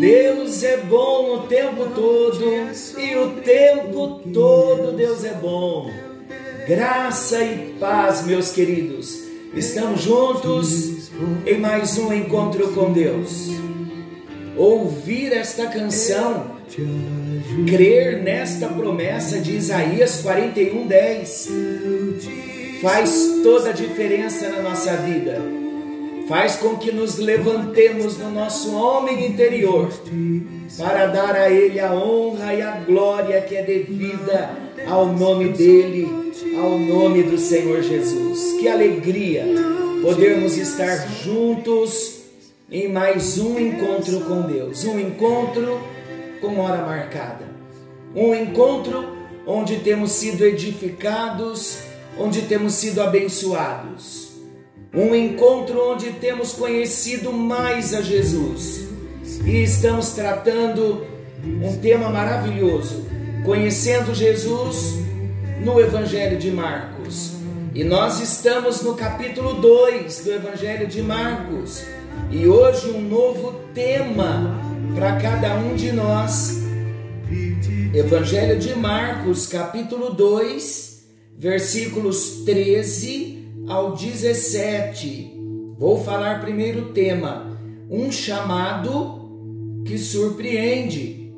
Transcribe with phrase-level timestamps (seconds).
[0.00, 2.44] Deus é bom o tempo todo
[2.98, 5.90] e o tempo todo Deus é bom.
[6.68, 9.24] Graça e paz, meus queridos.
[9.54, 11.10] Estamos juntos
[11.46, 13.48] em mais um encontro com Deus.
[14.54, 16.50] Ouvir esta canção,
[17.66, 21.48] crer nesta promessa de Isaías 41:10
[22.82, 25.65] faz toda a diferença na nossa vida
[26.28, 29.88] faz com que nos levantemos no nosso homem interior
[30.76, 34.50] para dar a Ele a honra e a glória que é devida
[34.88, 38.54] ao nome dEle, ao nome do Senhor Jesus.
[38.60, 39.44] Que alegria
[40.02, 42.22] podermos estar juntos
[42.70, 45.80] em mais um encontro com Deus, um encontro
[46.40, 47.46] com hora marcada,
[48.14, 49.16] um encontro
[49.46, 51.78] onde temos sido edificados,
[52.18, 54.25] onde temos sido abençoados
[54.96, 58.86] um encontro onde temos conhecido mais a Jesus
[59.44, 61.06] e estamos tratando
[61.62, 63.04] um tema maravilhoso,
[63.44, 64.94] conhecendo Jesus
[65.60, 67.32] no Evangelho de Marcos.
[67.74, 71.84] E nós estamos no capítulo 2 do Evangelho de Marcos.
[72.30, 74.58] E hoje um novo tema
[74.94, 76.62] para cada um de nós.
[77.92, 81.06] Evangelho de Marcos, capítulo 2,
[81.38, 83.35] versículos 13
[83.68, 85.34] ao 17.
[85.78, 87.58] Vou falar primeiro tema,
[87.90, 91.32] um chamado que surpreende.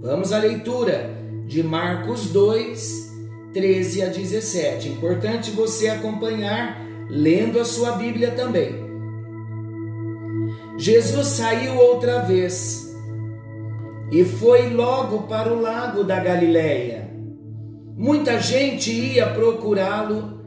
[0.00, 1.10] Vamos à leitura
[1.46, 3.12] de Marcos 2,
[3.52, 4.88] 13 a 17.
[4.88, 8.82] Importante você acompanhar lendo a sua Bíblia também.
[10.78, 12.92] Jesus saiu outra vez
[14.10, 17.10] e foi logo para o lago da Galileia.
[17.96, 20.41] Muita gente ia procurá-lo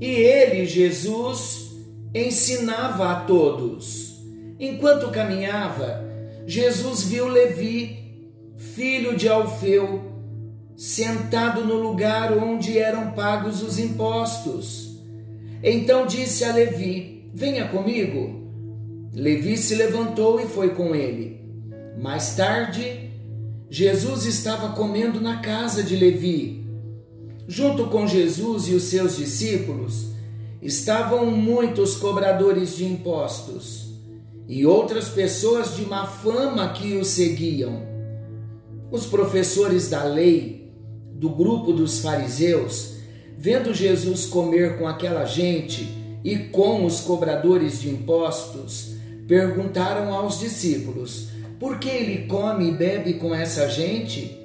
[0.00, 1.76] e ele, Jesus,
[2.14, 4.18] ensinava a todos.
[4.58, 6.04] Enquanto caminhava,
[6.46, 10.02] Jesus viu Levi, filho de Alfeu,
[10.74, 14.98] sentado no lugar onde eram pagos os impostos.
[15.62, 18.40] Então disse a Levi: Venha comigo.
[19.12, 21.40] Levi se levantou e foi com ele.
[21.98, 23.10] Mais tarde,
[23.68, 26.60] Jesus estava comendo na casa de Levi
[27.50, 30.10] Junto com Jesus e os seus discípulos
[30.62, 33.88] estavam muitos cobradores de impostos
[34.46, 37.82] e outras pessoas de má fama que o seguiam.
[38.88, 40.72] Os professores da lei,
[41.12, 42.98] do grupo dos fariseus,
[43.36, 45.88] vendo Jesus comer com aquela gente
[46.22, 48.94] e com os cobradores de impostos,
[49.26, 54.39] perguntaram aos discípulos: Por que ele come e bebe com essa gente?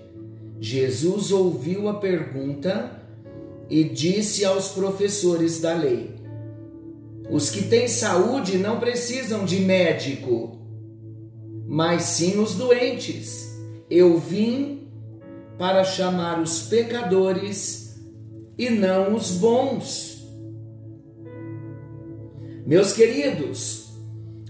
[0.60, 3.02] Jesus ouviu a pergunta
[3.70, 6.16] e disse aos professores da lei:
[7.30, 10.60] Os que têm saúde não precisam de médico,
[11.68, 13.54] mas sim os doentes.
[13.90, 14.88] Eu vim
[15.58, 18.02] para chamar os pecadores
[18.58, 20.26] e não os bons.
[22.66, 23.92] Meus queridos,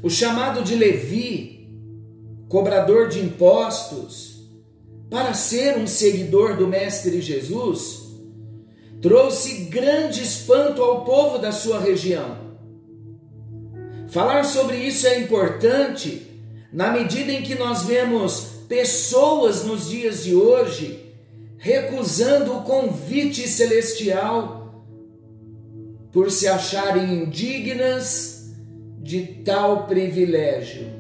[0.01, 1.69] o chamado de Levi,
[2.47, 4.34] cobrador de impostos,
[5.09, 8.05] para ser um seguidor do Mestre Jesus,
[9.01, 12.45] trouxe grande espanto ao povo da sua região.
[14.09, 16.25] Falar sobre isso é importante
[16.71, 21.13] na medida em que nós vemos pessoas nos dias de hoje
[21.57, 24.85] recusando o convite celestial
[26.11, 28.53] por se acharem indignas
[29.01, 30.94] de tal privilégio.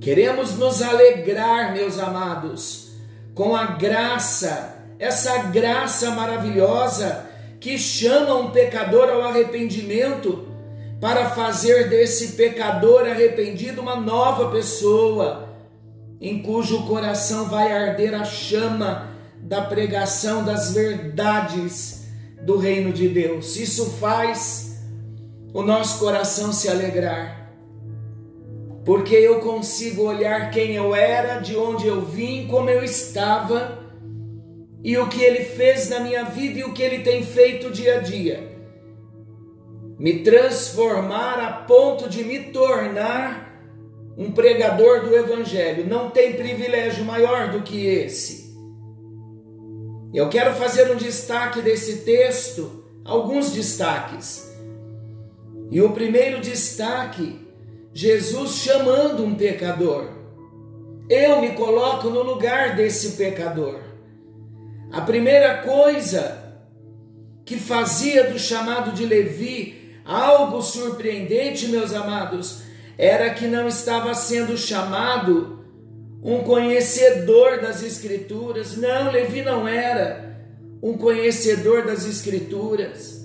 [0.00, 2.92] Queremos nos alegrar, meus amados,
[3.34, 7.26] com a graça, essa graça maravilhosa
[7.60, 10.48] que chama um pecador ao arrependimento
[10.98, 15.50] para fazer desse pecador arrependido uma nova pessoa,
[16.18, 19.10] em cujo coração vai arder a chama
[19.42, 22.06] da pregação das verdades
[22.42, 23.54] do reino de Deus.
[23.56, 24.82] Isso faz
[25.52, 27.39] o nosso coração se alegrar
[28.90, 33.78] porque eu consigo olhar quem eu era, de onde eu vim, como eu estava
[34.82, 37.98] e o que ele fez na minha vida e o que ele tem feito dia
[37.98, 38.52] a dia.
[39.96, 43.62] Me transformar a ponto de me tornar
[44.18, 48.52] um pregador do Evangelho não tem privilégio maior do que esse.
[50.12, 54.52] Eu quero fazer um destaque desse texto, alguns destaques.
[55.70, 57.49] E o primeiro destaque,
[57.92, 60.08] Jesus chamando um pecador.
[61.08, 63.80] Eu me coloco no lugar desse pecador.
[64.92, 66.38] A primeira coisa
[67.44, 72.62] que fazia do chamado de Levi algo surpreendente, meus amados,
[72.98, 75.64] era que não estava sendo chamado
[76.22, 78.76] um conhecedor das Escrituras.
[78.76, 80.38] Não, Levi não era
[80.82, 83.20] um conhecedor das Escrituras.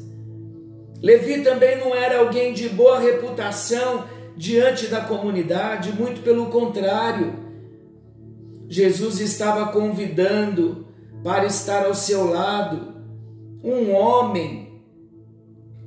[1.02, 4.06] Levi também não era alguém de boa reputação
[4.38, 7.34] diante da comunidade, muito pelo contrário.
[8.68, 10.88] Jesus estava convidando
[11.24, 12.96] para estar ao seu lado
[13.64, 14.82] um homem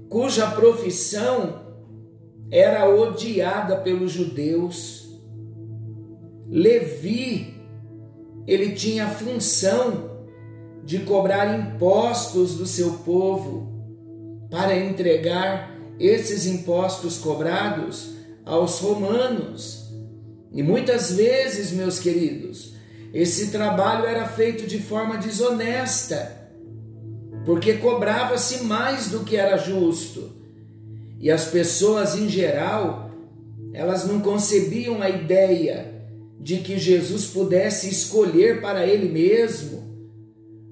[0.09, 1.67] cuja profissão
[2.51, 5.07] era odiada pelos judeus.
[6.49, 7.55] Levi,
[8.47, 10.09] ele tinha a função
[10.83, 13.69] de cobrar impostos do seu povo
[14.51, 18.18] para entregar esses impostos cobrados
[18.49, 19.93] aos romanos.
[20.53, 22.75] E muitas vezes, meus queridos,
[23.13, 26.37] esse trabalho era feito de forma desonesta,
[27.45, 30.33] porque cobrava-se mais do que era justo.
[31.21, 33.11] E as pessoas em geral,
[33.73, 35.95] elas não concebiam a ideia
[36.41, 39.87] de que Jesus pudesse escolher para ele mesmo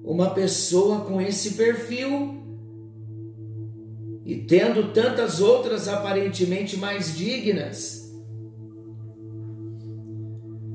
[0.03, 2.46] uma pessoa com esse perfil.
[4.27, 8.13] E tendo tantas outras aparentemente mais dignas.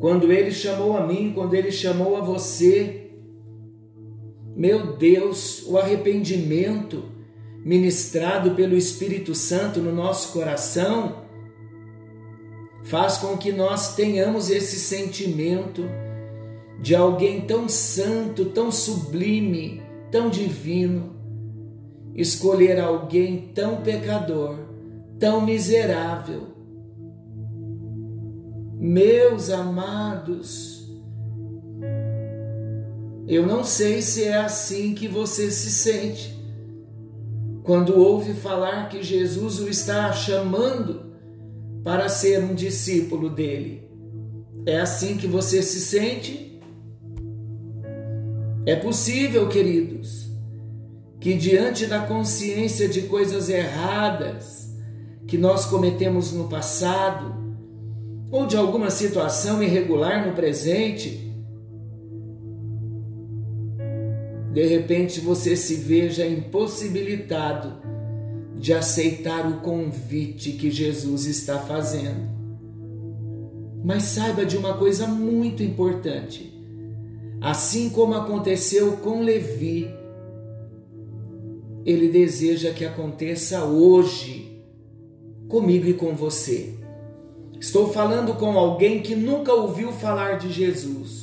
[0.00, 3.10] Quando ele chamou a mim, quando ele chamou a você,
[4.56, 7.04] meu Deus, o arrependimento
[7.62, 11.26] ministrado pelo Espírito Santo no nosso coração,
[12.84, 15.84] faz com que nós tenhamos esse sentimento
[16.80, 21.21] de alguém tão santo, tão sublime, tão divino,
[22.14, 24.56] escolher alguém tão pecador,
[25.18, 26.48] tão miserável.
[28.78, 30.90] Meus amados,
[33.28, 36.36] eu não sei se é assim que você se sente
[37.62, 41.12] quando ouve falar que Jesus o está chamando
[41.84, 43.88] para ser um discípulo dele.
[44.66, 46.60] É assim que você se sente?
[48.66, 50.31] É possível, queridos,
[51.22, 54.68] que diante da consciência de coisas erradas
[55.24, 57.32] que nós cometemos no passado,
[58.28, 61.32] ou de alguma situação irregular no presente,
[64.52, 67.80] de repente você se veja impossibilitado
[68.56, 72.32] de aceitar o convite que Jesus está fazendo.
[73.84, 76.52] Mas saiba de uma coisa muito importante.
[77.40, 80.01] Assim como aconteceu com Levi,
[81.84, 84.62] ele deseja que aconteça hoje
[85.48, 86.74] comigo e com você.
[87.60, 91.22] Estou falando com alguém que nunca ouviu falar de Jesus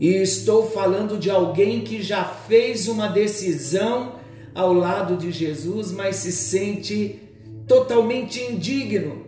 [0.00, 4.16] e estou falando de alguém que já fez uma decisão
[4.54, 7.20] ao lado de Jesus, mas se sente
[7.66, 9.26] totalmente indigno,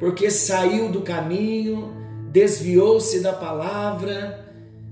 [0.00, 1.94] porque saiu do caminho,
[2.32, 4.44] desviou-se da palavra,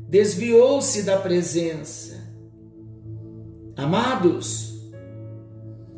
[0.09, 2.25] desviou-se da presença.
[3.76, 4.75] Amados,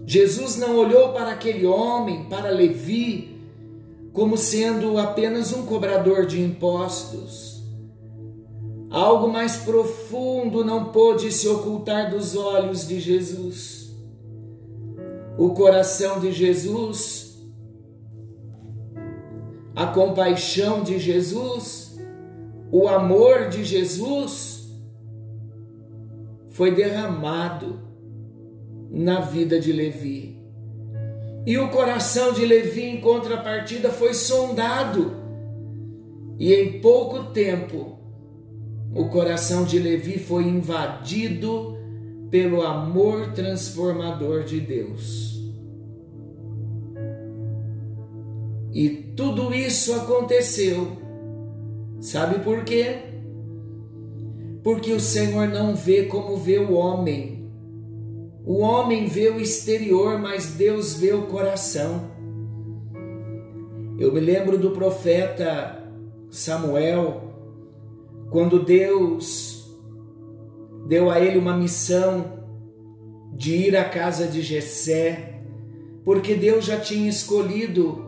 [0.09, 3.41] Jesus não olhou para aquele homem, para Levi,
[4.12, 7.49] como sendo apenas um cobrador de impostos
[8.91, 13.95] Algo mais profundo não pôde se ocultar dos olhos de Jesus.
[15.37, 17.38] O coração de Jesus,
[19.77, 21.99] a compaixão de Jesus,
[22.73, 24.69] o amor de Jesus
[26.50, 27.79] foi derramado
[28.90, 30.38] na vida de Levi.
[31.47, 35.16] E o coração de Levi, em contrapartida, foi sondado.
[36.38, 37.99] E em pouco tempo,
[38.95, 41.76] o coração de Levi foi invadido
[42.30, 45.38] pelo amor transformador de Deus.
[48.73, 50.99] E tudo isso aconteceu.
[52.00, 52.99] Sabe por quê?
[54.62, 57.38] Porque o Senhor não vê como vê o homem.
[58.49, 62.11] O homem vê o exterior, mas Deus vê o coração.
[63.99, 65.87] Eu me lembro do profeta
[66.31, 67.25] Samuel,
[68.31, 69.71] quando Deus
[70.87, 72.38] deu a ele uma missão
[73.35, 75.43] de ir à casa de Jessé,
[76.02, 78.02] porque Deus já tinha escolhido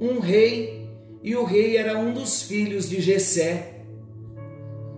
[0.00, 0.88] um rei
[1.22, 3.82] e o rei era um dos filhos de Jessé.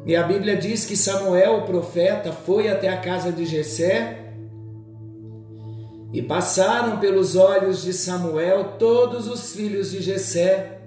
[0.07, 4.21] E a Bíblia diz que Samuel, o profeta, foi até a casa de Jessé
[6.14, 10.80] e passaram pelos olhos de Samuel todos os filhos de Jessé.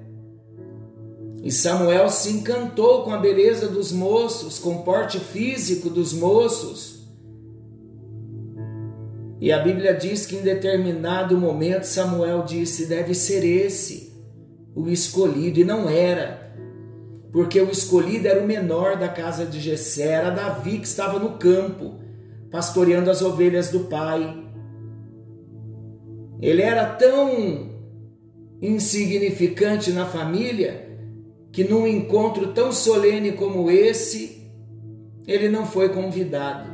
[1.43, 7.05] E Samuel se encantou com a beleza dos moços, com o porte físico dos moços.
[9.41, 14.07] E a Bíblia diz que em determinado momento Samuel disse: deve ser esse
[14.74, 16.55] o escolhido, e não era,
[17.34, 21.38] porque o escolhido era o menor da casa de Jessé, era Davi que estava no
[21.38, 21.96] campo,
[22.50, 24.47] pastoreando as ovelhas do pai.
[26.41, 27.70] Ele era tão
[28.62, 30.88] insignificante na família
[31.51, 34.51] que num encontro tão solene como esse,
[35.25, 36.70] ele não foi convidado.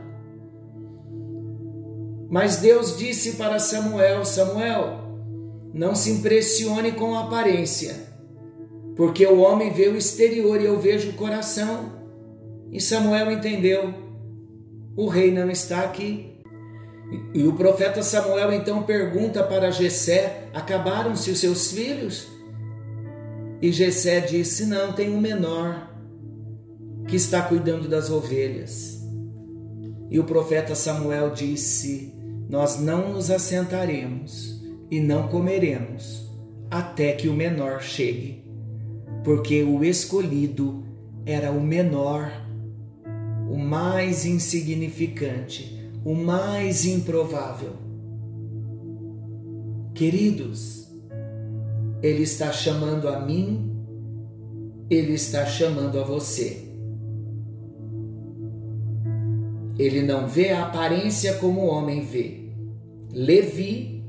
[2.30, 5.00] Mas Deus disse para Samuel: Samuel,
[5.74, 7.96] não se impressione com a aparência,
[8.96, 11.94] porque o homem vê o exterior e eu vejo o coração.
[12.72, 13.94] E Samuel entendeu:
[14.96, 16.33] o rei não está aqui.
[17.34, 22.28] E o profeta Samuel então pergunta para Jessé: Acabaram-se os seus filhos?
[23.62, 25.92] E Jessé disse: Não, tem um menor
[27.08, 29.02] que está cuidando das ovelhas.
[30.10, 32.14] E o profeta Samuel disse:
[32.50, 36.30] Nós não nos assentaremos e não comeremos
[36.70, 38.44] até que o menor chegue,
[39.24, 40.84] porque o escolhido
[41.26, 42.32] era o menor,
[43.50, 47.74] o mais insignificante o mais improvável.
[49.94, 50.88] Queridos,
[52.02, 53.72] Ele está chamando a mim,
[54.90, 56.68] Ele está chamando a você.
[59.78, 62.50] Ele não vê a aparência como o homem vê.
[63.12, 64.04] Levi,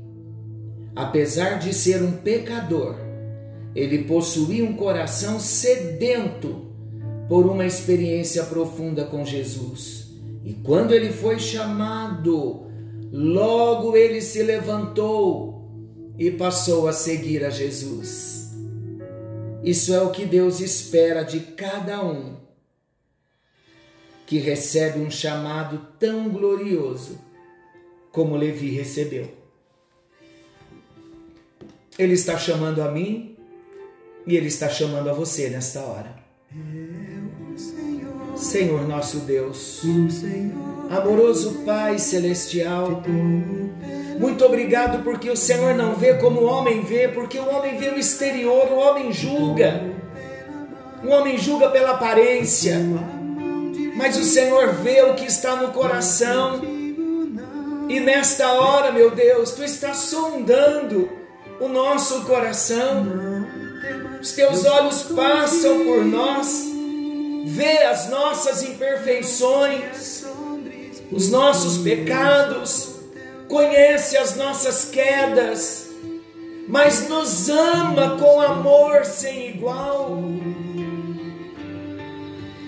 [0.95, 2.95] apesar de ser um pecador,
[3.75, 6.65] ele possuía um coração sedento
[7.27, 10.04] por uma experiência profunda com Jesus.
[10.45, 12.67] E quando ele foi chamado,
[13.11, 15.67] logo ele se levantou
[16.19, 18.53] e passou a seguir a Jesus.
[19.63, 22.37] Isso é o que Deus espera de cada um
[24.27, 27.19] que recebe um chamado tão glorioso
[28.11, 29.33] como Levi recebeu.
[31.97, 33.35] Ele está chamando a mim
[34.27, 36.24] e ele está chamando a você nesta hora.
[38.35, 39.81] Senhor nosso Deus,
[40.89, 43.01] amoroso Pai celestial,
[44.19, 47.89] muito obrigado porque o Senhor não vê como o homem vê, porque o homem vê
[47.89, 49.81] o exterior, o homem julga,
[51.03, 52.77] o homem julga pela aparência,
[53.95, 56.61] mas o Senhor vê o que está no coração,
[57.87, 61.09] e nesta hora, meu Deus, tu estás sondando
[61.59, 63.05] o nosso coração,
[64.21, 66.74] os teus olhos passam por nós
[67.45, 70.25] vê as nossas imperfeições,
[71.11, 72.95] os nossos pecados,
[73.47, 75.91] conhece as nossas quedas,
[76.67, 80.23] mas nos ama com amor sem igual.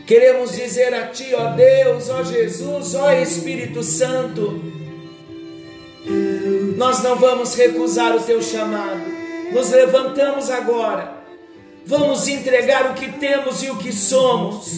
[0.05, 4.61] Queremos dizer a Ti, ó Deus, ó Jesus, ó Espírito Santo,
[6.77, 9.01] nós não vamos recusar o Teu chamado,
[9.51, 11.16] nos levantamos agora
[11.87, 14.73] Vamos entregar o que temos e o que somos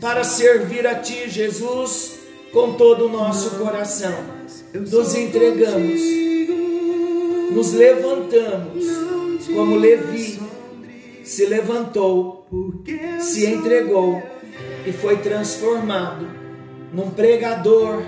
[0.00, 2.18] para servir a Ti, Jesus,
[2.52, 4.12] com todo o nosso coração.
[4.74, 6.00] Nos entregamos,
[7.52, 8.84] nos levantamos,
[9.54, 10.40] como Levi
[11.22, 12.44] se levantou,
[13.20, 14.20] se entregou
[14.84, 16.26] e foi transformado
[16.92, 18.02] num pregador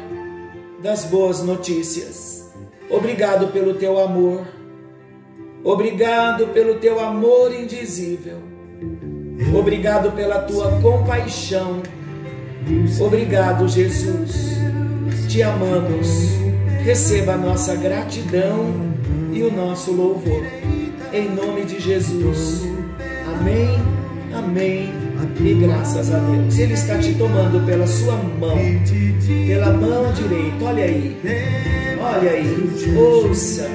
[0.83, 2.51] das boas notícias.
[2.91, 4.45] Obrigado pelo teu amor
[5.63, 8.39] Obrigado pelo teu amor indizível.
[9.55, 11.83] Obrigado pela tua compaixão.
[12.99, 14.57] Obrigado, Jesus.
[15.29, 16.31] Te amamos.
[16.83, 18.73] Receba a nossa gratidão
[19.33, 20.43] e o nosso louvor.
[21.13, 22.63] Em nome de Jesus.
[23.27, 23.79] Amém.
[24.35, 24.93] Amém.
[25.41, 26.59] E graças a Deus.
[26.59, 28.57] Ele está te tomando pela sua mão,
[29.47, 30.65] pela mão direita.
[30.65, 31.17] Olha aí.
[32.01, 32.97] Olha aí.
[32.97, 33.69] Ouça.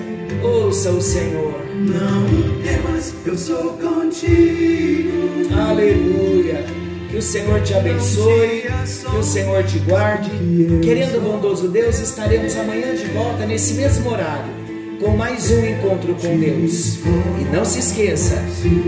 [0.44, 1.65] Ouça o Senhor.
[1.76, 5.54] Não temas, eu sou contigo.
[5.54, 6.64] Aleluia.
[7.10, 8.64] Que o Senhor te abençoe,
[9.10, 10.32] que o Senhor te guarde.
[10.82, 14.52] Querendo bondoso Deus, estaremos amanhã de volta nesse mesmo horário,
[15.02, 17.00] com mais um encontro com Deus.
[17.40, 18.42] E não se esqueça,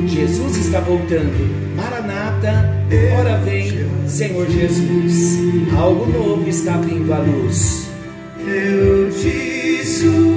[0.08, 1.76] Jesus está voltando.
[1.76, 2.74] Maranata,
[3.20, 5.40] ora vem, Senhor Jesus.
[5.78, 7.88] Algo novo está vindo à luz.
[8.40, 10.37] Eu te sustento.